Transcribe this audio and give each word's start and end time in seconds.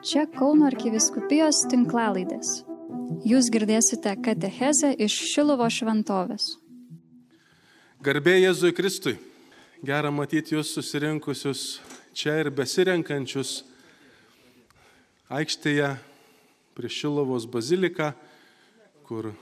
Čia 0.00 0.22
Kauno 0.32 0.64
arkiviskupijos 0.64 1.58
tinklalaidės. 1.68 2.62
Jūs 3.28 3.50
girdėsite 3.52 4.14
katechezę 4.24 4.94
iš 4.96 5.12
Šilovo 5.28 5.66
šventovės. 5.68 6.54
Garbė 8.00 8.38
Jėzui 8.38 8.72
Kristui. 8.72 9.18
Gera 9.84 10.08
matyti 10.08 10.56
jūs 10.56 10.72
susirinkusius 10.72 11.82
čia 12.16 12.38
ir 12.40 12.48
besirenkančius 12.48 13.58
aikštėje 15.28 15.92
prie 16.80 16.88
Šilovos 16.96 17.44
baziliką, 17.44 18.14
kur 19.04 19.34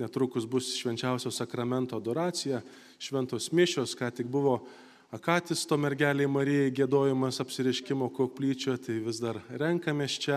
netrukus 0.00 0.48
bus 0.48 0.72
švenčiausio 0.80 1.28
sakramento 1.36 2.00
adoracija, 2.00 2.64
šventos 2.96 3.52
mišios, 3.52 3.92
ką 3.92 4.08
tik 4.08 4.32
buvo 4.32 4.62
Akatis 5.10 5.64
to 5.66 5.74
mergeliai 5.74 6.28
Marijai 6.30 6.70
gėdojimas 6.70 7.40
apsiriškimo 7.42 8.06
koplyčio, 8.14 8.76
tai 8.78 9.00
vis 9.02 9.18
dar 9.18 9.40
renkamės 9.58 10.14
čia 10.22 10.36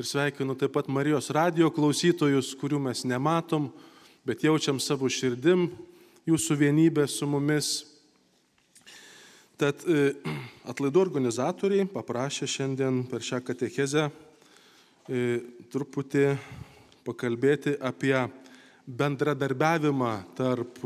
ir 0.00 0.08
sveikinu 0.08 0.54
taip 0.56 0.72
pat 0.72 0.88
Marijos 0.88 1.28
radio 1.36 1.68
klausytojus, 1.68 2.54
kurių 2.56 2.80
mes 2.86 3.02
nematom, 3.04 3.66
bet 4.24 4.46
jaučiam 4.46 4.80
savo 4.80 5.10
širdim 5.12 5.66
jūsų 6.24 6.56
vienybę 6.56 7.04
su 7.04 7.28
mumis. 7.28 7.68
Tad 9.60 9.84
e, 9.84 10.14
atlaidų 10.64 11.04
organizatoriai 11.04 11.84
paprašė 11.92 12.48
šiandien 12.48 13.04
per 13.12 13.20
šią 13.20 13.42
katechezę 13.44 14.08
e, 14.08 15.24
truputį 15.68 16.30
pakalbėti 17.04 17.76
apie 17.76 18.16
bendradarbiavimą 18.88 20.14
tarp 20.40 20.80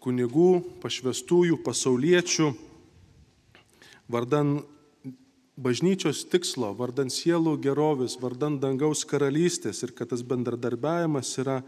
kunigų, 0.00 0.62
pašvestųjų, 0.82 1.60
pasauliečių, 1.64 2.50
vardan 4.10 4.60
bažnyčios 5.60 6.24
tikslo, 6.32 6.72
vardan 6.76 7.12
sielų 7.12 7.58
gerovės, 7.62 8.16
vardan 8.20 8.58
dangaus 8.62 9.04
karalystės 9.04 9.82
ir 9.84 9.92
kad 9.96 10.12
tas 10.12 10.24
bendradarbiavimas 10.24 11.32
yra 11.42 11.60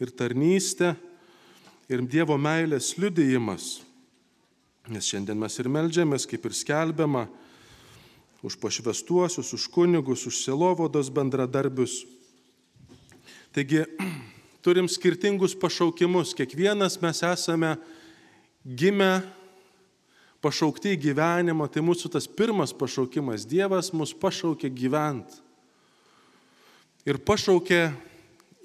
ir 0.00 0.12
tarnystė, 0.16 0.94
ir 1.92 2.04
Dievo 2.08 2.38
meilės 2.40 2.94
liudijimas. 2.96 3.82
Nes 4.88 5.08
šiandien 5.08 5.38
mes 5.40 5.54
ir 5.60 5.68
melžiamės, 5.72 6.26
kaip 6.28 6.44
ir 6.44 6.56
skelbiama, 6.56 7.28
už 8.44 8.58
pašvestuosius, 8.60 9.54
už 9.56 9.68
kunigus, 9.72 10.26
už 10.28 10.42
selovodos 10.44 11.08
bendradarbius. 11.12 12.02
Taigi 13.54 13.84
turim 14.64 14.88
skirtingus 14.88 15.52
pašaukimus. 15.60 16.32
Kiekvienas 16.32 16.96
mes 17.02 17.20
esame 17.28 17.74
gimę, 18.64 19.20
pašaukti 20.44 20.94
į 20.94 21.00
gyvenimą. 21.10 21.68
Tai 21.68 21.84
mūsų 21.84 22.10
tas 22.14 22.28
pirmas 22.28 22.72
pašaukimas. 22.76 23.44
Dievas 23.48 23.92
mus 23.96 24.14
pašaukė 24.16 24.72
gyventi. 24.72 25.40
Ir 27.04 27.20
pašaukė 27.20 27.82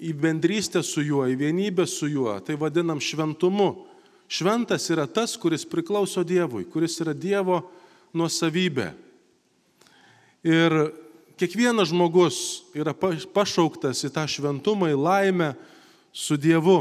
į 0.00 0.14
bendrystę 0.16 0.80
su 0.84 1.04
juo, 1.04 1.26
į 1.28 1.36
vienybę 1.36 1.84
su 1.88 2.08
juo. 2.08 2.32
Tai 2.40 2.56
vadinam 2.60 3.00
šventumu. 3.00 3.86
Šventas 4.30 4.86
yra 4.92 5.04
tas, 5.10 5.34
kuris 5.36 5.66
priklauso 5.68 6.22
Dievui, 6.24 6.64
kuris 6.70 6.96
yra 7.02 7.12
Dievo 7.12 7.64
nuosavybė. 8.16 8.92
Ir 10.46 10.76
kiekvienas 11.36 11.90
žmogus 11.90 12.38
yra 12.78 12.94
pašauktas 12.94 14.00
į 14.06 14.12
tą 14.14 14.24
šventumą, 14.30 14.88
į 14.94 14.96
laimę, 14.96 15.50
su 16.12 16.36
Dievu. 16.36 16.78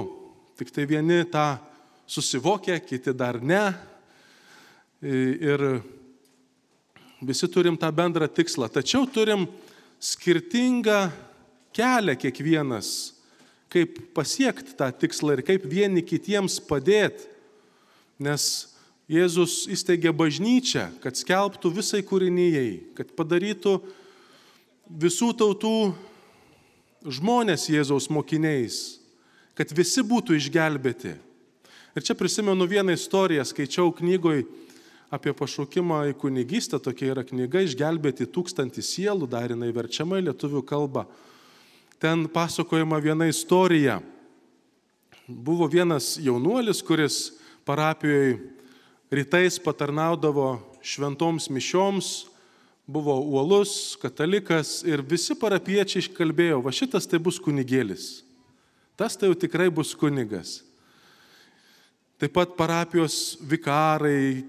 Tik 0.60 0.72
tai 0.76 0.86
vieni 0.90 1.24
tą 1.32 1.60
susivokia, 2.10 2.80
kiti 2.84 3.14
dar 3.14 3.40
ne. 3.42 3.64
Ir 5.02 5.64
visi 7.22 7.48
turim 7.48 7.78
tą 7.80 7.92
bendrą 7.96 8.28
tikslą. 8.28 8.68
Tačiau 8.72 9.08
turim 9.08 9.46
skirtingą 10.00 11.10
kelią 11.76 12.18
kiekvienas, 12.20 13.14
kaip 13.72 14.02
pasiekti 14.18 14.76
tą 14.76 14.90
tikslą 14.92 15.38
ir 15.38 15.46
kaip 15.48 15.68
vieni 15.70 16.04
kitiems 16.04 16.60
padėti. 16.68 17.30
Nes 18.20 18.68
Jėzus 19.10 19.64
įsteigė 19.72 20.12
bažnyčią, 20.14 20.90
kad 21.02 21.18
skelbtų 21.18 21.72
visai 21.80 22.04
kūrinyjei, 22.06 22.94
kad 22.94 23.10
padarytų 23.18 23.80
visų 25.02 25.32
tautų 25.40 25.72
žmonės 27.08 27.70
Jėzaus 27.72 28.10
mokiniais 28.12 28.99
kad 29.60 29.74
visi 29.76 30.00
būtų 30.08 30.38
išgelbėti. 30.40 31.18
Ir 31.98 32.06
čia 32.06 32.16
prisimenu 32.16 32.64
vieną 32.64 32.94
istoriją, 32.96 33.44
skaičiau 33.44 33.90
knygoj 33.98 34.46
apie 35.12 35.34
pašaukimą 35.36 35.98
į 36.12 36.14
kunigystę, 36.22 36.78
tokia 36.80 37.10
yra 37.12 37.26
knyga 37.28 37.66
Išgelbėti 37.66 38.30
tūkstantį 38.32 38.84
sielų, 38.86 39.28
dar 39.28 39.52
jinai 39.52 39.74
verčiama 39.76 40.22
į 40.22 40.30
lietuvių 40.30 40.62
kalbą. 40.70 41.04
Ten 42.00 42.24
pasakojama 42.32 43.02
viena 43.04 43.28
istorija. 43.28 43.98
Buvo 45.28 45.68
vienas 45.68 46.14
jaunuolis, 46.24 46.80
kuris 46.86 47.18
parapijoje 47.68 48.38
rytais 49.12 49.60
patarnaudavo 49.60 50.54
šventoms 50.80 51.50
mišioms, 51.52 52.14
buvo 52.88 53.18
uolus, 53.20 53.98
katalikas 54.00 54.80
ir 54.88 55.04
visi 55.04 55.36
parapiečiai 55.36 56.06
iškalbėjo, 56.06 56.64
va 56.64 56.72
šitas 56.72 57.10
tai 57.10 57.20
bus 57.20 57.42
kunigėlis 57.44 58.29
tas 59.00 59.16
tai 59.16 59.30
jau 59.32 59.38
tikrai 59.40 59.70
bus 59.72 59.94
kunigas. 59.96 60.60
Taip 62.20 62.34
pat 62.36 62.52
parapijos 62.60 63.40
vikarai 63.48 64.44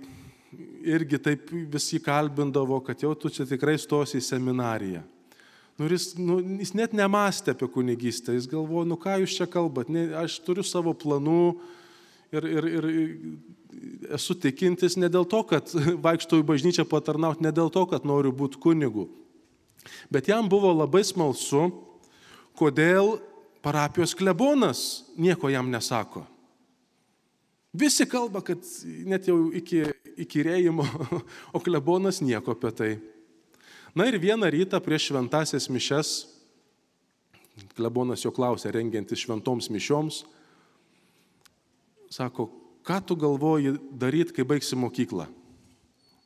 irgi 0.82 1.20
taip 1.22 1.52
visi 1.70 2.00
kalbindavo, 2.02 2.80
kad 2.82 2.98
jau 2.98 3.14
tu 3.14 3.30
čia 3.30 3.46
tikrai 3.46 3.76
stosi 3.78 4.18
į 4.18 4.26
seminariją. 4.26 5.04
Nu, 5.78 5.86
jis, 5.88 6.10
nu, 6.18 6.40
jis 6.60 6.74
net 6.76 6.92
nemastė 6.96 7.54
apie 7.54 7.70
kunigystę, 7.72 8.34
jis 8.36 8.48
galvojo, 8.50 8.88
nu 8.90 8.98
ką 9.00 9.20
jūs 9.22 9.38
čia 9.38 9.46
kalbat, 9.48 9.88
ne, 9.88 10.10
aš 10.18 10.40
turiu 10.44 10.64
savo 10.66 10.92
planų 10.92 11.54
ir, 12.36 12.48
ir, 12.58 12.68
ir 12.74 12.90
esu 14.18 14.36
tikintis 14.36 14.98
ne 15.00 15.08
dėl 15.08 15.24
to, 15.30 15.40
kad 15.48 15.70
vaikštau 16.06 16.42
į 16.42 16.48
bažnyčią 16.50 16.84
patarnauti, 16.90 17.46
ne 17.46 17.54
dėl 17.54 17.72
to, 17.72 17.86
kad 17.88 18.04
noriu 18.04 18.34
būti 18.34 18.60
kunigu. 18.60 19.06
Bet 20.12 20.28
jam 20.28 20.50
buvo 20.52 20.74
labai 20.74 21.00
smalsu, 21.06 21.70
kodėl 22.58 23.16
parapijos 23.62 24.14
klebonas 24.14 25.04
nieko 25.16 25.48
jam 25.48 25.70
nesako. 25.70 26.24
Visi 27.72 28.06
kalba, 28.08 28.42
kad 28.42 28.64
net 29.06 29.28
jau 29.30 29.50
iki, 29.54 29.84
iki 30.18 30.42
rėjimo, 30.42 30.86
o 31.54 31.62
klebonas 31.62 32.18
nieko 32.24 32.56
apie 32.56 32.72
tai. 32.74 32.90
Na 33.94 34.06
ir 34.06 34.18
vieną 34.22 34.48
rytą 34.50 34.80
prieš 34.82 35.10
šventasias 35.10 35.68
mišes, 35.70 36.10
klebonas 37.78 38.24
jo 38.24 38.32
klausė, 38.34 38.72
rengiantis 38.74 39.22
šventoms 39.22 39.70
mišioms, 39.70 40.24
sako, 42.10 42.48
ką 42.86 42.98
tu 43.06 43.16
galvoji 43.18 43.76
daryti, 43.90 44.34
kai 44.34 44.46
baigsi 44.46 44.78
mokyklą? 44.78 45.28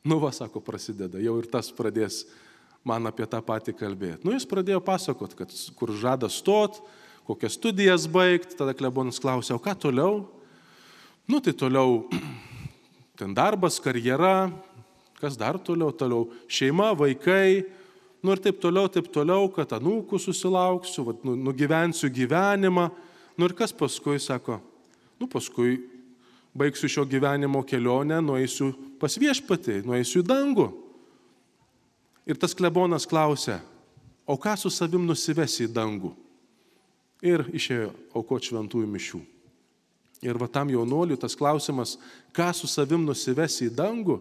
Nu, 0.05 0.19
va, 0.21 0.31
sako, 0.33 0.61
prasideda, 0.61 1.21
jau 1.21 1.37
ir 1.41 1.49
tas 1.49 1.71
pradės 1.73 2.23
man 2.85 3.09
apie 3.09 3.25
tą 3.29 3.41
patį 3.45 3.73
kalbėti. 3.77 4.25
Nu, 4.25 4.33
jis 4.35 4.45
pradėjo 4.49 4.81
pasakot, 4.85 5.33
kad 5.37 5.53
kur 5.77 5.93
žada 5.97 6.29
stot, 6.29 6.77
kokias 7.25 7.57
studijas 7.57 8.05
baigti, 8.11 8.57
tada 8.57 8.75
klebonas 8.77 9.19
klausė, 9.21 9.55
o 9.55 9.61
ką 9.61 9.73
toliau? 9.87 10.23
Nu 11.27 11.41
tai 11.41 11.55
toliau 11.57 12.03
ten 13.19 13.33
darbas, 13.33 13.79
karjera, 13.81 14.51
kas 15.17 15.37
dar 15.39 15.57
toliau, 15.57 15.89
toliau 15.95 16.29
šeima, 16.51 16.91
vaikai, 16.97 17.65
nu 18.21 18.33
ir 18.35 18.41
taip 18.43 18.61
toliau, 18.61 18.89
taip 18.91 19.09
toliau, 19.13 19.49
kad 19.53 19.73
anūkų 19.77 20.19
susilauksiu, 20.21 21.07
vat, 21.09 21.25
nu, 21.25 21.35
nugyvensiu 21.47 22.11
gyvenimą. 22.13 22.89
Nu 23.35 23.49
ir 23.49 23.55
kas 23.57 23.73
paskui 23.75 24.19
sako, 24.21 24.59
nu 25.19 25.27
paskui 25.27 25.79
baigsiu 26.55 26.89
šio 26.89 27.03
gyvenimo 27.09 27.61
kelionę, 27.67 28.21
nueisiu 28.23 28.71
pas 29.01 29.17
viešpatį, 29.19 29.81
nueisiu 29.87 30.21
į 30.23 30.27
dangų. 30.29 30.69
Ir 32.25 32.39
tas 32.41 32.55
klebonas 32.57 33.05
klausė, 33.05 33.59
o 34.25 34.37
ką 34.41 34.55
su 34.57 34.71
savim 34.73 35.03
nusivesi 35.05 35.67
į 35.67 35.73
dangų? 35.75 36.13
Ir 37.25 37.43
išėjo 37.55 37.89
aukoti 38.15 38.51
šventųjų 38.51 38.89
mišių. 38.89 39.21
Ir 40.25 40.39
va 40.41 40.47
tam 40.49 40.71
jaunuoliu 40.71 41.17
tas 41.19 41.35
klausimas, 41.37 41.97
ką 42.33 42.49
su 42.55 42.69
savim 42.71 43.03
nusivesi 43.05 43.67
į 43.67 43.75
dangų, 43.75 44.19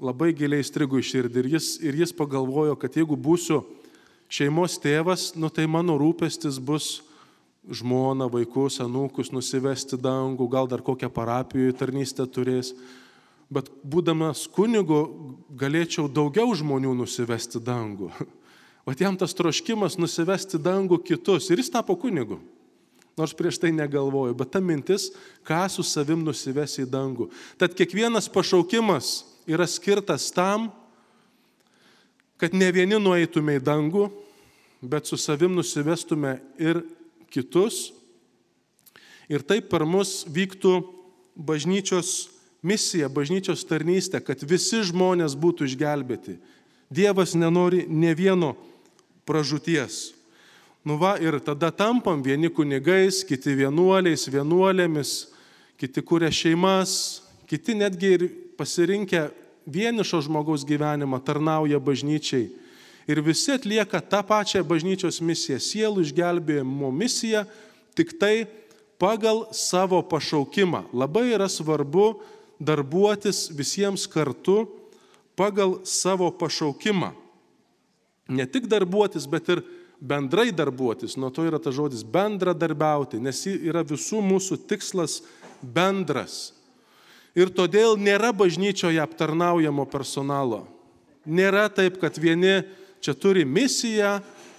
labai 0.00 0.32
giliai 0.36 0.64
strigo 0.66 0.98
į 0.98 1.06
širdį. 1.06 1.40
Ir 1.40 1.50
jis, 1.54 1.70
ir 1.84 1.96
jis 2.02 2.12
pagalvojo, 2.16 2.74
kad 2.80 2.96
jeigu 2.96 3.16
būsiu 3.16 3.62
šeimos 4.28 4.76
tėvas, 4.82 5.32
nu 5.38 5.50
tai 5.52 5.68
mano 5.70 5.96
rūpestis 6.00 6.58
bus 6.58 6.98
žmona, 7.70 8.28
vaikus, 8.28 8.80
anūkus 8.84 9.32
nusivesti 9.32 9.96
dangų, 10.00 10.48
gal 10.52 10.68
dar 10.68 10.84
kokią 10.84 11.08
parapijoje 11.12 11.76
tarnystę 11.78 12.26
turės. 12.28 12.74
Bet 13.52 13.70
būdamas 13.86 14.46
kunigu 14.50 15.00
galėčiau 15.54 16.08
daugiau 16.10 16.52
žmonių 16.56 16.96
nusivesti 16.98 17.62
dangų. 17.62 18.10
O 18.84 18.92
jam 18.92 19.16
tas 19.16 19.32
troškimas 19.36 19.96
nusivesti 19.96 20.60
dangų 20.60 21.00
kitus 21.06 21.48
ir 21.48 21.62
jis 21.62 21.72
tapo 21.72 21.96
kunigu. 21.96 22.38
Nors 23.16 23.32
prieš 23.36 23.60
tai 23.62 23.70
negalvoju, 23.72 24.34
bet 24.34 24.50
ta 24.52 24.60
mintis, 24.60 25.12
ką 25.46 25.62
su 25.70 25.84
savim 25.86 26.24
nusivesi 26.26 26.82
į 26.82 26.90
dangų. 26.90 27.28
Tad 27.56 27.76
kiekvienas 27.78 28.26
pašaukimas 28.28 29.22
yra 29.46 29.68
skirtas 29.70 30.32
tam, 30.34 30.68
kad 32.36 32.52
ne 32.52 32.68
vieni 32.74 32.98
nueitume 32.98 33.56
į 33.56 33.62
dangų, 33.64 34.08
bet 34.82 35.06
su 35.06 35.16
savim 35.16 35.54
nusivestume 35.54 36.40
ir 36.58 36.82
kitus. 37.32 37.92
Ir 39.30 39.46
taip 39.46 39.70
per 39.70 39.86
mus 39.88 40.24
vyktų 40.28 40.74
bažnyčios 41.38 42.28
misija, 42.64 43.08
bažnyčios 43.08 43.64
tarnystė, 43.68 44.20
kad 44.20 44.42
visi 44.44 44.82
žmonės 44.84 45.38
būtų 45.38 45.70
išgelbėti. 45.70 46.36
Dievas 46.92 47.32
nenori 47.38 47.86
ne 47.88 48.12
vieno 48.18 48.52
pražūties. 49.28 50.14
Nu 50.84 50.98
va, 51.00 51.14
ir 51.16 51.38
tada 51.40 51.70
tampam 51.72 52.20
vieni 52.22 52.50
kunigais, 52.52 53.22
kiti 53.24 53.54
vienuoliais, 53.56 54.26
vienuolėmis, 54.28 55.14
kiti 55.80 56.02
kuria 56.04 56.28
šeimas, 56.28 57.22
kiti 57.48 57.76
netgi 57.78 58.12
ir 58.18 58.26
pasirinkę 58.58 59.30
vienišo 59.64 60.20
žmogaus 60.26 60.66
gyvenimą 60.68 61.22
tarnauja 61.24 61.80
bažnyčiai 61.80 62.50
ir 63.06 63.20
visi 63.20 63.52
atlieka 63.52 64.00
tą 64.00 64.22
pačią 64.24 64.64
bažnyčios 64.64 65.20
misiją, 65.20 65.58
sielų 65.60 66.04
išgelbėjimo 66.04 66.90
misiją, 66.92 67.44
tik 67.96 68.16
tai 68.18 68.46
pagal 68.98 69.46
savo 69.52 70.00
pašaukimą. 70.02 70.88
Labai 70.96 71.34
yra 71.34 71.48
svarbu 71.48 72.20
darbuotis 72.60 73.50
visiems 73.52 74.06
kartu 74.08 74.64
pagal 75.36 75.80
savo 75.84 76.30
pašaukimą. 76.32 77.12
Ne 78.28 78.46
tik 78.48 78.68
darbuotis, 78.70 79.26
bet 79.28 79.48
ir 79.52 79.62
bendrai 80.00 80.50
darbuotis. 80.52 81.16
Nuo 81.20 81.30
to 81.34 81.44
yra 81.44 81.60
ta 81.60 81.72
žodis 81.74 82.04
bendradarbiauti, 82.04 83.20
nes 83.20 83.44
yra 83.52 83.84
visų 83.84 84.22
mūsų 84.24 84.60
tikslas 84.68 85.20
bendras. 85.60 86.52
Ir 87.34 87.50
todėl 87.50 87.98
nėra 87.98 88.30
bažnyčioje 88.36 89.00
aptarnaujamo 89.02 89.84
personalo. 89.90 90.64
Nėra 91.26 91.66
taip, 91.72 91.98
kad 91.98 92.16
vieni 92.20 92.62
čia 93.02 93.14
turi 93.16 93.42
misiją, 93.48 94.18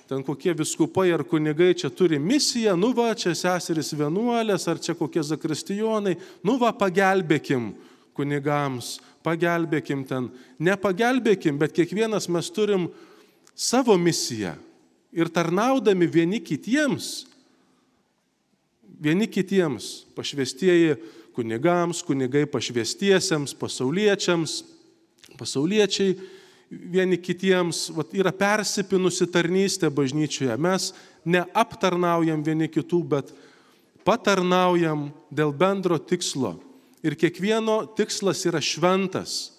ten 0.10 0.22
kokie 0.26 0.54
viskupai 0.58 1.08
ar 1.14 1.24
kunigai 1.26 1.74
čia 1.78 1.90
turi 1.90 2.20
misiją, 2.22 2.76
nu 2.78 2.92
va, 2.94 3.14
čia 3.18 3.34
seseris 3.38 3.94
vienuolės, 3.98 4.68
ar 4.70 4.82
čia 4.82 4.94
kokie 4.98 5.24
zakristijonai, 5.26 6.18
nu 6.46 6.58
va, 6.62 6.74
pagelbėkim 6.76 7.72
kunigams, 8.16 9.00
pagelbėkim 9.26 10.06
ten. 10.08 10.30
Nepagelbėkim, 10.62 11.58
bet 11.62 11.74
kiekvienas 11.76 12.30
mes 12.32 12.52
turim 12.54 12.90
savo 13.56 13.98
misiją. 13.98 14.54
Ir 15.16 15.32
tarnaudami 15.32 16.08
vieni 16.12 16.42
kitiems, 16.44 17.24
vieni 19.00 19.28
kitiems, 19.32 20.04
pašvestieji 20.16 20.98
kunigams, 21.36 22.02
kunigai 22.04 22.44
pašvestiesiems, 22.52 23.56
pasauliečiams, 23.60 24.60
pasauliečiai 25.40 26.18
vieni 26.70 27.18
kitiems, 27.22 27.90
vat, 27.96 28.12
yra 28.16 28.34
persipinusi 28.36 29.28
tarnystė 29.32 29.92
bažnyčioje. 29.94 30.56
Mes 30.60 30.92
neaptarnaujam 31.28 32.44
vieni 32.44 32.68
kitų, 32.72 33.02
bet 33.16 33.32
patarnaujam 34.08 35.10
dėl 35.34 35.54
bendro 35.56 36.00
tikslo. 36.00 36.58
Ir 37.06 37.16
kiekvieno 37.20 37.84
tikslas 37.98 38.44
yra 38.50 38.62
šventas. 38.64 39.56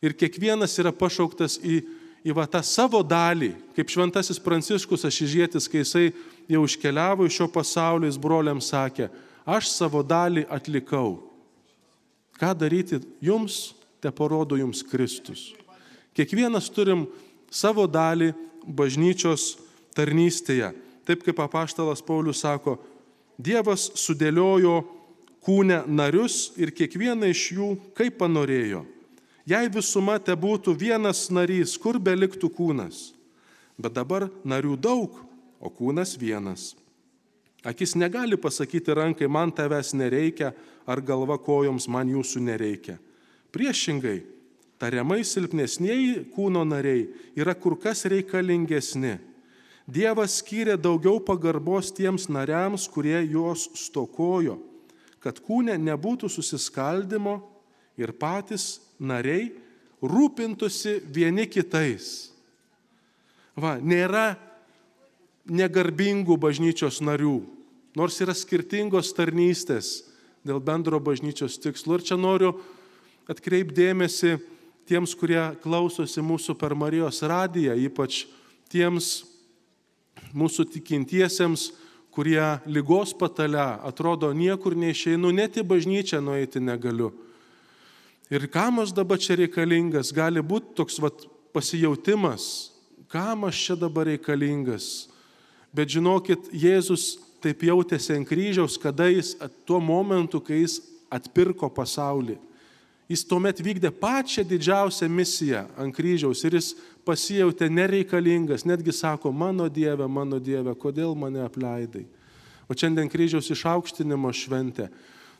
Ir 0.00 0.14
kiekvienas 0.16 0.78
yra 0.80 0.94
pašauktas 0.96 1.58
į, 1.60 1.82
į 2.26 2.34
va, 2.36 2.46
tą 2.50 2.60
savo 2.66 3.00
dalį, 3.06 3.54
kaip 3.76 3.90
šventasis 3.92 4.40
Pranciškus 4.42 5.06
Ašižėtis, 5.08 5.68
kai 5.70 5.82
jisai 5.82 6.04
jau 6.50 6.62
iškeliavo 6.66 7.26
iš 7.26 7.40
šio 7.40 7.48
pasaulio, 7.52 8.08
jis 8.10 8.20
broliam 8.20 8.60
sakė, 8.60 9.08
aš 9.48 9.70
savo 9.72 10.02
dalį 10.04 10.46
atlikau. 10.52 11.18
Ką 12.40 12.52
daryti 12.56 13.00
jums, 13.24 13.72
te 14.00 14.12
parodo 14.12 14.56
jums 14.56 14.82
Kristus. 14.86 15.50
Kiekvienas 16.16 16.70
turim 16.72 17.04
savo 17.52 17.84
dalį 17.86 18.32
bažnyčios 18.64 19.58
tarnystėje. 19.96 20.72
Taip 21.04 21.24
kaip 21.26 21.40
apaštalas 21.42 22.02
Paulius 22.04 22.42
sako, 22.44 22.78
Dievas 23.40 23.86
sudėliojo 23.96 24.82
kūne 25.44 25.82
narius 25.88 26.50
ir 26.60 26.74
kiekvieną 26.76 27.30
iš 27.32 27.44
jų 27.56 27.68
kaip 27.96 28.18
panorėjo. 28.20 28.82
Jei 29.48 29.70
visuma 29.72 30.18
te 30.20 30.34
būtų 30.36 30.74
vienas 30.76 31.28
narys, 31.32 31.76
kur 31.80 31.98
beliktų 31.98 32.50
kūnas. 32.52 33.10
Bet 33.80 33.96
dabar 33.96 34.28
narių 34.44 34.76
daug, 34.76 35.16
o 35.60 35.68
kūnas 35.72 36.16
vienas. 36.20 36.74
Akis 37.64 37.92
negali 37.96 38.36
pasakyti 38.40 38.94
rankai, 38.96 39.28
man 39.28 39.52
tavęs 39.52 39.92
nereikia, 39.96 40.54
ar 40.88 41.00
galva 41.04 41.36
kojoms 41.40 41.88
man 41.92 42.08
jūsų 42.08 42.40
nereikia. 42.44 42.96
Priešingai, 43.52 44.22
tariamai 44.80 45.20
silpnesnieji 45.26 46.30
kūno 46.32 46.64
nariai 46.64 47.08
yra 47.36 47.54
kur 47.54 47.76
kas 47.80 48.06
reikalingesni. 48.08 49.18
Dievas 49.90 50.38
skyrė 50.40 50.78
daugiau 50.80 51.18
pagarbos 51.20 51.90
tiems 51.92 52.28
nariams, 52.30 52.86
kurie 52.88 53.18
jos 53.26 53.66
stokojo, 53.76 54.60
kad 55.20 55.40
kūne 55.44 55.74
nebūtų 55.80 56.30
susiskaldimo 56.30 57.40
ir 57.98 58.12
patys 58.14 58.80
nariai 59.00 59.50
rūpintųsi 60.02 61.00
vieni 61.12 61.46
kitais. 61.50 62.30
Va, 63.58 63.76
nėra 63.82 64.36
negarbingų 65.50 66.36
bažnyčios 66.40 67.00
narių, 67.04 67.40
nors 67.98 68.20
yra 68.22 68.36
skirtingos 68.36 69.12
tarnystės 69.16 70.00
dėl 70.46 70.60
bendro 70.62 71.00
bažnyčios 71.02 71.58
tikslo. 71.60 71.98
Ir 71.98 72.06
čia 72.06 72.16
noriu 72.16 72.54
atkreipdėmėsi 73.30 74.38
tiems, 74.88 75.14
kurie 75.18 75.42
klausosi 75.62 76.22
mūsų 76.24 76.56
per 76.58 76.74
Marijos 76.78 77.20
radiją, 77.26 77.76
ypač 77.76 78.24
tiems 78.72 79.26
mūsų 80.36 80.66
tikintiesiems, 80.76 81.70
kurie 82.10 82.42
lygos 82.66 83.12
patale 83.14 83.62
atrodo 83.86 84.32
niekur 84.34 84.74
neišeinu, 84.78 85.30
net 85.34 85.60
į 85.60 85.66
bažnyčią 85.66 86.22
nueiti 86.24 86.62
negaliu. 86.62 87.12
Ir 88.30 88.46
kam 88.46 88.78
aš 88.78 88.92
dabar 88.94 89.18
čia 89.18 89.34
reikalingas, 89.40 90.12
gali 90.14 90.42
būti 90.42 90.76
toks 90.78 91.00
vat, 91.02 91.24
pasijautimas, 91.50 92.70
kam 93.10 93.48
aš 93.48 93.64
čia 93.66 93.76
dabar 93.78 94.06
reikalingas. 94.06 95.08
Bet 95.74 95.90
žinokit, 95.90 96.46
Jėzus 96.54 97.16
taip 97.42 97.64
jautėsi 97.66 98.14
ant 98.14 98.28
kryžiaus, 98.28 98.78
kada 98.78 99.08
jis 99.10 99.34
tuo 99.66 99.80
momentu, 99.82 100.38
kai 100.42 100.62
jis 100.62 100.78
atpirko 101.10 101.70
pasaulį. 101.74 102.38
Jis 103.10 103.24
tuomet 103.26 103.58
vykdė 103.58 103.90
pačią 103.90 104.44
didžiausią 104.46 105.08
misiją 105.10 105.64
ant 105.82 105.94
kryžiaus 105.96 106.44
ir 106.46 106.54
jis 106.54 106.68
pasijautė 107.02 107.66
nereikalingas, 107.66 108.62
netgi 108.62 108.94
sako, 108.94 109.32
mano 109.34 109.66
Dieve, 109.66 110.06
mano 110.06 110.38
Dieve, 110.38 110.70
kodėl 110.78 111.16
mane 111.18 111.42
apleidai. 111.42 112.04
O 112.70 112.76
šiandien 112.78 113.10
kryžiaus 113.10 113.50
išaukštinimo 113.50 114.30
šventė. 114.30 114.86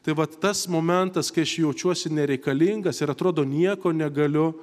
Tai 0.01 0.15
va 0.17 0.25
tas 0.27 0.65
momentas, 0.67 1.29
kai 1.29 1.45
aš 1.45 1.59
jaučiuosi 1.61 2.13
nereikalingas 2.13 3.03
ir 3.03 3.13
atrodo 3.13 3.45
nieko 3.45 3.93
negaliu, 3.93 4.55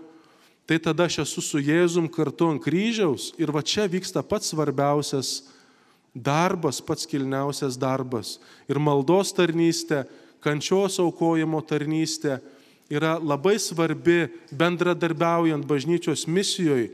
tai 0.65 0.79
tada 0.81 1.05
aš 1.05 1.21
esu 1.23 1.43
su 1.45 1.61
Jėzum 1.61 2.09
kartu 2.09 2.49
ant 2.51 2.63
kryžiaus 2.63 3.31
ir 3.37 3.53
va 3.53 3.61
čia 3.61 3.85
vyksta 3.87 4.25
pats 4.25 4.51
svarbiausias 4.51 5.45
darbas, 6.11 6.81
pats 6.81 7.05
kilniausias 7.05 7.77
darbas. 7.77 8.37
Ir 8.67 8.81
maldos 8.81 9.31
tarnystė, 9.37 10.07
kančios 10.41 10.97
aukojimo 10.99 11.61
tarnystė 11.61 12.39
yra 12.89 13.17
labai 13.21 13.59
svarbi 13.61 14.25
bendradarbiaujant 14.49 15.65
bažnyčios 15.69 16.25
misijoje 16.27 16.89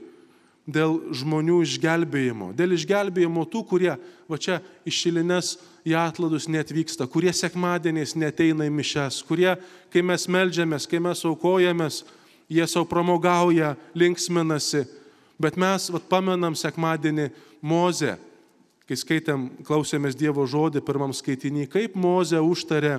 dėl 0.63 0.95
žmonių 1.11 1.59
išgelbėjimo, 1.65 2.51
dėl 2.55 2.75
išgelbėjimo 2.77 3.43
tų, 3.51 3.63
kurie 3.67 3.93
va 4.31 4.39
čia 4.39 4.61
išilines 4.87 5.57
į 5.83 5.95
atladus 5.99 6.47
netvyksta, 6.47 7.07
kurie 7.11 7.33
sekmadieniais 7.35 8.15
neteina 8.15 8.67
į 8.67 8.71
mišes, 8.71 9.19
kurie, 9.27 9.51
kai 9.91 10.03
mes 10.05 10.27
melžiamės, 10.31 10.87
kai 10.87 11.01
mes 11.03 11.23
aukojamės, 11.27 12.03
jie 12.47 12.67
savo 12.67 12.87
pramogauja, 12.87 13.73
linksminasi, 13.97 14.85
bet 15.41 15.59
mes 15.59 15.89
vat, 15.91 16.07
pamenam 16.11 16.55
sekmadienį 16.55 17.31
Mozę, 17.63 18.17
kai 18.87 18.95
skaitėm, 18.99 19.45
klausėmės 19.63 20.17
Dievo 20.19 20.43
žodį 20.47 20.81
pirmam 20.83 21.13
skaitinį, 21.15 21.67
kaip 21.71 21.93
Mozė 21.95 22.41
užtarė 22.43 22.97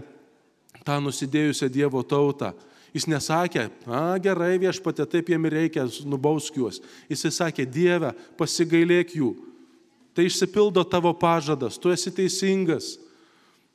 tą 0.84 1.00
nusidėjusią 1.04 1.68
Dievo 1.72 2.00
tautą 2.04 2.52
Jis 2.94 3.08
nesakė, 3.10 3.66
na 3.90 4.14
gerai 4.22 4.54
viešpatė, 4.62 5.02
taip 5.10 5.32
jiem 5.32 5.48
reikia, 5.50 5.88
nubausk 6.06 6.54
juos. 6.54 6.78
Jis 7.10 7.26
sakė, 7.34 7.66
Dieve, 7.66 8.12
pasigailėk 8.38 9.16
jų. 9.18 9.32
Tai 10.14 10.28
išsipildo 10.28 10.84
tavo 10.86 11.10
pažadas, 11.18 11.74
tu 11.74 11.90
esi 11.90 12.12
teisingas. 12.14 12.94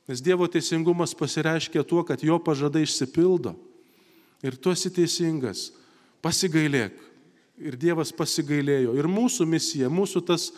Nes 0.08 0.22
Dievo 0.24 0.48
teisingumas 0.48 1.12
pasireiškia 1.14 1.84
tuo, 1.84 2.00
kad 2.02 2.24
jo 2.24 2.38
pažadai 2.40 2.86
išsipildo. 2.86 3.52
Ir 4.40 4.56
tu 4.56 4.72
esi 4.72 4.88
teisingas. 4.90 5.68
Pasigailėk. 6.24 6.96
Ir 7.60 7.76
Dievas 7.76 8.10
pasigailėjo. 8.16 8.96
Ir 8.96 9.06
mūsų 9.06 9.44
misija, 9.46 9.90
mūsų 9.92 10.22
tas, 10.24 10.48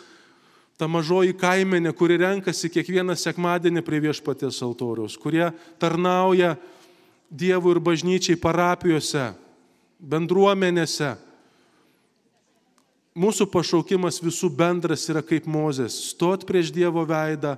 ta 0.79 0.87
mažoji 0.87 1.35
kaimenė, 1.35 1.91
kuri 1.91 2.15
renkasi 2.21 2.71
kiekvieną 2.71 3.17
sekmadienį 3.19 3.83
prie 3.83 3.99
viešpatės 4.07 4.61
altoriaus, 4.63 5.19
kurie 5.19 5.49
tarnauja 5.83 6.55
Dievui 7.33 7.73
ir 7.73 7.79
bažnyčiai 7.81 8.37
parapijose, 8.37 9.33
bendruomenėse. 9.97 11.15
mūsų 13.17 13.45
pašaukimas 13.49 14.21
visų 14.21 14.49
bendras 14.49 15.09
yra 15.09 15.21
kaip 15.21 15.45
Mozės- 15.45 15.93
stot 16.11 16.45
prieš 16.45 16.71
Dievo 16.71 17.05
veidą 17.05 17.57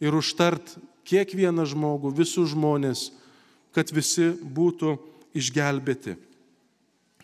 ir 0.00 0.12
užtart 0.12 0.78
kiekvieną 1.04 1.66
žmogų, 1.66 2.14
visus 2.14 2.50
žmonės, 2.54 3.10
kad 3.72 3.90
visi 3.90 4.34
būtų 4.38 4.98
išgelbėti. 5.34 6.16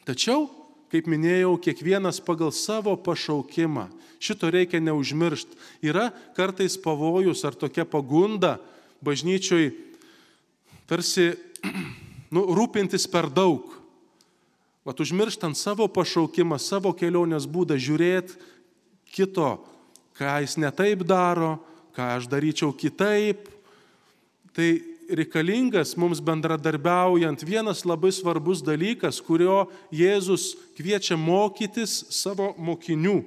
Tačiau, 0.04 0.50
kaip 0.90 1.06
minėjau, 1.06 1.60
kiekvienas 1.60 2.20
pagal 2.20 2.52
savo 2.52 2.96
pašaukimą. 2.96 3.88
Šito 4.20 4.50
reikia 4.50 4.80
neužmiršti. 4.80 5.56
Yra 5.82 6.12
kartais 6.36 6.76
pavojus 6.76 7.44
ar 7.44 7.52
tokia 7.52 7.84
pagunda 7.84 8.58
bažnyčioj 9.04 9.72
tarsi 10.86 11.34
nu, 12.34 12.44
rūpintis 12.56 13.06
per 13.10 13.30
daug. 13.32 13.72
Vat 14.84 15.00
užmirštant 15.00 15.56
savo 15.56 15.86
pašaukimą, 15.88 16.58
savo 16.60 16.92
kelionės 16.92 17.46
būdą, 17.48 17.78
žiūrėti 17.80 18.36
kito, 19.14 19.56
ką 20.18 20.40
jis 20.44 20.58
netaip 20.60 21.06
daro, 21.08 21.56
ką 21.96 22.16
aš 22.18 22.28
daryčiau 22.28 22.74
kitaip. 22.76 23.48
Tai 24.54 24.68
reikalingas 25.08 25.94
mums 25.96 26.20
bendradarbiaujant 26.24 27.44
vienas 27.46 27.84
labai 27.86 28.12
svarbus 28.12 28.62
dalykas, 28.64 29.20
kurio 29.24 29.64
Jėzus 29.94 30.52
kviečia 30.76 31.16
mokytis 31.16 32.04
savo 32.12 32.52
mokinių. 32.58 33.22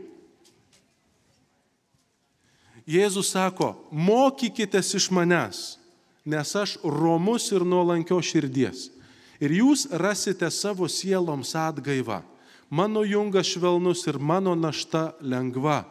Jėzus 2.88 3.34
sako, 3.34 3.74
mokykitės 3.91 4.94
iš 4.96 5.10
manęs, 5.12 5.75
nes 6.27 6.55
aš 6.55 6.75
romus 6.84 7.48
ir 7.55 7.63
nuolankio 7.63 8.19
širdies. 8.19 8.89
Ir 9.39 9.53
jūs 9.53 9.86
rasite 9.96 10.50
savo 10.51 10.89
sieloms 10.91 11.53
atgaivą. 11.55 12.19
Mano 12.69 13.05
jungas 13.07 13.48
švelnus 13.48 14.03
ir 14.10 14.19
mano 14.19 14.55
našta 14.55 15.13
lengva. 15.22 15.86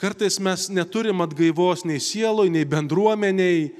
Kartais 0.00 0.38
mes 0.40 0.68
neturim 0.72 1.20
atgaivos 1.24 1.84
nei 1.84 2.00
sieloj, 2.00 2.48
nei 2.52 2.64
bendruomeniai, 2.68 3.70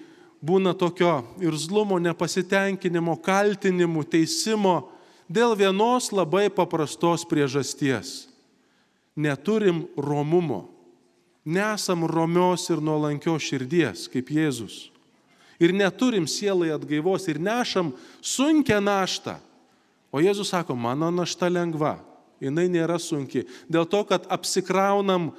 būna 0.45 0.75
tokio 0.77 1.25
irzlumo, 1.41 1.99
nepasitenkinimo, 2.01 3.17
kaltinimų, 3.25 4.05
teisimo 4.13 4.77
dėl 5.29 5.57
vienos 5.57 6.13
labai 6.13 6.49
paprastos 6.53 7.25
priežasties. 7.29 8.27
Neturim 9.17 9.87
romumo. 9.97 10.76
Nesam 11.47 12.03
romios 12.11 12.67
ir 12.75 12.83
nuolankios 12.83 13.45
širdies, 13.47 14.09
kaip 14.11 14.33
Jėzus. 14.35 14.89
Ir 15.63 15.73
neturim 15.73 16.27
sielai 16.29 16.73
atgaivos 16.75 17.29
ir 17.31 17.39
nešam 17.41 17.93
sunkę 18.21 18.81
naštą. 18.83 19.39
O 20.11 20.19
Jėzus 20.21 20.51
sako, 20.51 20.75
mano 20.75 21.09
našta 21.15 21.49
lengva, 21.49 21.97
jinai 22.43 22.67
nėra 22.73 22.99
sunki. 23.01 23.45
Dėl 23.71 23.87
to, 23.89 24.03
kad 24.09 24.27
apsikraunam 24.33 25.31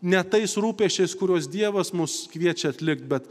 ne 0.00 0.22
tais 0.22 0.54
rūpešiais, 0.54 1.16
kuriuos 1.18 1.50
Dievas 1.50 1.92
mus 1.92 2.24
kviečia 2.30 2.70
atlikti, 2.70 3.10
bet 3.10 3.26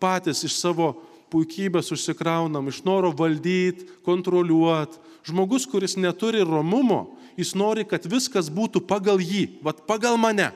patys 0.00 0.44
iš 0.46 0.56
savo 0.62 0.92
puikybės 1.30 1.92
užsikraunam, 1.94 2.70
iš 2.70 2.82
noro 2.86 3.12
valdyti, 3.14 3.86
kontroliuoti. 4.06 4.98
Žmogus, 5.26 5.66
kuris 5.68 5.98
neturi 6.00 6.40
romumo, 6.46 7.18
jis 7.36 7.52
nori, 7.58 7.84
kad 7.84 8.06
viskas 8.08 8.48
būtų 8.48 8.86
pagal 8.88 9.20
jį, 9.20 9.60
vad 9.64 9.82
pagal 9.90 10.16
mane. 10.20 10.48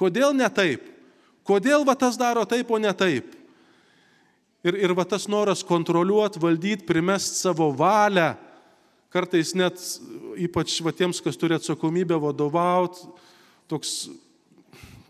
Kodėl 0.00 0.32
ne 0.36 0.48
taip? 0.48 0.86
Kodėl 1.44 1.84
va 1.84 1.96
tas 1.98 2.16
daro 2.16 2.46
taip, 2.48 2.70
o 2.72 2.78
ne 2.80 2.92
taip? 2.96 3.36
Ir, 4.64 4.76
ir 4.76 4.92
va 4.96 5.04
tas 5.08 5.26
noras 5.28 5.64
kontroliuoti, 5.64 6.40
valdyti, 6.40 6.86
primest 6.88 7.38
savo 7.40 7.70
valią, 7.76 8.34
kartais 9.12 9.54
net 9.56 9.80
ypač 10.40 10.76
va 10.84 10.92
tiems, 10.96 11.20
kas 11.24 11.38
turi 11.40 11.56
atsakomybę 11.56 12.18
vadovauti, 12.20 13.08
toks 13.72 14.10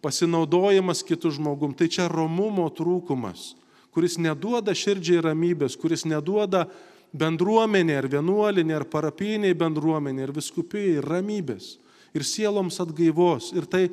pasinaudojimas 0.04 1.02
kitų 1.06 1.34
žmogum, 1.36 1.74
tai 1.76 1.90
čia 1.92 2.06
romumo 2.10 2.68
trūkumas, 2.72 3.52
kuris 3.94 4.16
neduoda 4.22 4.74
širdžiai 4.76 5.22
ramybės, 5.28 5.76
kuris 5.76 6.06
neduoda 6.08 6.64
bendruomenė 7.10 7.98
ar 7.98 8.08
vienuolinė 8.10 8.78
ar 8.78 8.86
parapiniai 8.88 9.56
bendruomenė 9.58 10.28
ar 10.28 10.34
viskupijai 10.36 11.02
ramybės 11.04 11.74
ir 12.14 12.26
sieloms 12.26 12.78
atgaivos. 12.82 13.50
Ir 13.56 13.66
tai 13.70 13.88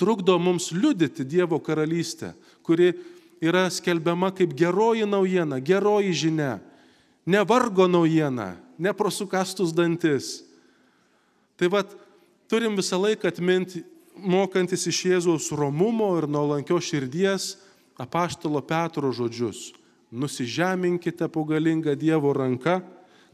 trukdo 0.00 0.38
mums 0.40 0.70
liudyti 0.72 1.24
Dievo 1.28 1.60
karalystę, 1.60 2.32
kuri 2.64 2.94
yra 3.44 3.68
skelbiama 3.68 4.32
kaip 4.32 4.54
geroji 4.56 5.04
naujiena, 5.08 5.60
geroji 5.60 6.12
žinia, 6.16 6.58
ne 7.26 7.44
vargo 7.44 7.88
naujiena, 7.88 8.54
ne 8.78 8.92
prosukastus 8.96 9.74
dantis. 9.76 10.40
Tai 11.60 11.68
vad, 11.68 11.92
turim 12.48 12.76
visą 12.80 12.96
laiką 13.00 13.28
atminti 13.28 13.84
mokantis 14.16 14.86
iš 14.88 15.04
Jėzaus 15.08 15.50
romumo 15.56 16.14
ir 16.18 16.28
nuolankio 16.28 16.80
širdies 16.80 17.54
apaštalo 18.00 18.62
Petro 18.64 19.12
žodžius. 19.12 19.70
Nusižeminkite 20.10 21.28
po 21.28 21.44
galingą 21.44 21.94
Dievo 21.94 22.32
ranką, 22.34 22.80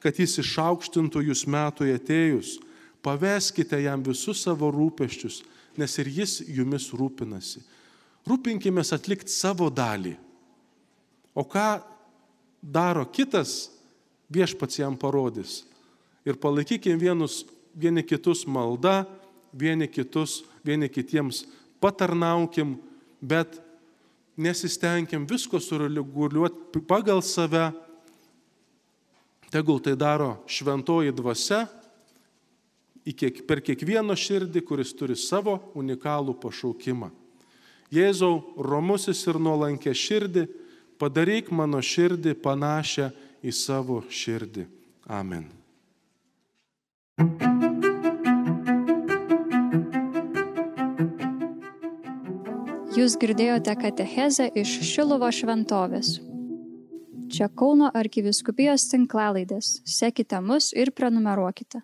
kad 0.03 0.19
jis 0.19 0.37
išaukštintų 0.43 1.23
jūs 1.31 1.47
metui 1.49 1.95
atėjus. 1.95 2.59
Paveskite 3.07 3.79
jam 3.81 4.03
visus 4.05 4.43
savo 4.43 4.69
rūpeščius, 4.75 5.41
nes 5.79 5.99
ir 6.03 6.11
jis 6.11 6.41
jumis 6.49 6.91
rūpinasi. 6.95 7.63
Rūpinkime 8.27 8.83
atlikti 8.83 9.31
savo 9.31 9.69
dalį. 9.71 10.17
O 11.37 11.45
ką 11.45 11.83
daro 12.63 13.05
kitas, 13.07 13.71
viešpats 14.33 14.81
jam 14.81 14.97
parodys. 14.99 15.65
Ir 16.27 16.39
palaikykime 16.43 16.99
vienus, 16.99 17.45
vieni 17.77 18.03
kitus 18.03 18.47
malda, 18.47 19.05
vieni 19.53 19.87
kitus 19.87 20.43
vieni 20.67 20.89
kitiems 20.91 21.45
patarnaukim, 21.81 22.77
bet 23.23 23.61
nesistengim 24.37 25.27
visko 25.31 25.61
sureguliuoti 25.63 26.83
pagal 26.89 27.23
save. 27.23 27.71
Tegul 29.51 29.79
tai 29.81 29.95
daro 29.95 30.43
šventoji 30.51 31.15
dvasia 31.15 31.67
per 33.47 33.63
kiekvieno 33.63 34.17
širdį, 34.19 34.63
kuris 34.67 34.95
turi 34.97 35.17
savo 35.17 35.59
unikalų 35.79 36.35
pašaukimą. 36.43 37.11
Jėzau, 37.95 38.41
romusis 38.59 39.21
ir 39.31 39.39
nuolankė 39.39 39.95
širdį, 39.95 40.47
padaryk 40.99 41.53
mano 41.55 41.79
širdį 41.79 42.35
panašią 42.43 43.13
į 43.47 43.55
savo 43.55 44.01
širdį. 44.11 44.67
Amen. 45.07 45.47
Jūs 52.97 53.15
girdėjote 53.21 53.75
katechezę 53.77 54.49
iš 54.57 54.71
Šilovo 54.89 55.29
šventovės. 55.31 56.17
Čia 57.31 57.51
Kauno 57.53 57.91
arkiviskupijos 57.93 58.87
tinklalaidės. 58.89 59.83
Sekite 59.85 60.41
mus 60.41 60.73
ir 60.73 60.95
prenumeruokite. 60.97 61.83